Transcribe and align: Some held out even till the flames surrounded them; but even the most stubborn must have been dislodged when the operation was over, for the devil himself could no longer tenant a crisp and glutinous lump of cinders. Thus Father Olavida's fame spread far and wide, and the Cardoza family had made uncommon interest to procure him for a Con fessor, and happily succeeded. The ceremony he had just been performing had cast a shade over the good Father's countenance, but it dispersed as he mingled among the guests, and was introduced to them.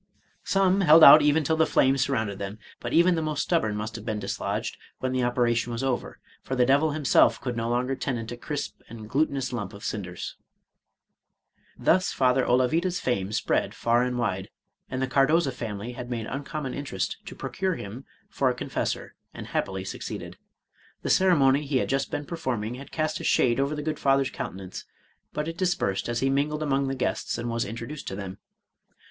Some 0.43 0.81
held 0.81 1.03
out 1.03 1.21
even 1.21 1.43
till 1.43 1.57
the 1.57 1.67
flames 1.67 2.01
surrounded 2.01 2.39
them; 2.39 2.57
but 2.79 2.91
even 2.91 3.13
the 3.13 3.21
most 3.21 3.43
stubborn 3.43 3.75
must 3.75 3.95
have 3.95 4.03
been 4.03 4.17
dislodged 4.17 4.77
when 4.97 5.11
the 5.11 5.23
operation 5.23 5.71
was 5.71 5.83
over, 5.83 6.17
for 6.41 6.55
the 6.55 6.65
devil 6.65 6.89
himself 6.93 7.39
could 7.39 7.55
no 7.55 7.69
longer 7.69 7.95
tenant 7.95 8.31
a 8.31 8.37
crisp 8.37 8.81
and 8.89 9.07
glutinous 9.07 9.53
lump 9.53 9.73
of 9.73 9.83
cinders. 9.83 10.37
Thus 11.77 12.11
Father 12.11 12.43
Olavida's 12.43 12.99
fame 12.99 13.31
spread 13.31 13.75
far 13.75 14.01
and 14.01 14.17
wide, 14.17 14.49
and 14.89 15.03
the 15.03 15.07
Cardoza 15.07 15.51
family 15.53 15.91
had 15.91 16.09
made 16.09 16.25
uncommon 16.25 16.73
interest 16.73 17.17
to 17.27 17.35
procure 17.35 17.75
him 17.75 18.03
for 18.27 18.49
a 18.49 18.55
Con 18.55 18.69
fessor, 18.69 19.13
and 19.35 19.45
happily 19.45 19.85
succeeded. 19.85 20.35
The 21.03 21.11
ceremony 21.11 21.63
he 21.67 21.77
had 21.77 21.89
just 21.89 22.09
been 22.09 22.25
performing 22.25 22.73
had 22.73 22.91
cast 22.91 23.19
a 23.19 23.23
shade 23.23 23.59
over 23.59 23.75
the 23.75 23.83
good 23.83 23.99
Father's 23.99 24.31
countenance, 24.31 24.83
but 25.31 25.47
it 25.47 25.57
dispersed 25.57 26.09
as 26.09 26.21
he 26.21 26.29
mingled 26.31 26.63
among 26.63 26.87
the 26.87 26.95
guests, 26.95 27.37
and 27.37 27.51
was 27.51 27.65
introduced 27.65 28.07
to 28.07 28.15
them. 28.15 28.39